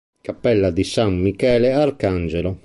[0.19, 2.57] Cappella di San Michele Arcangelo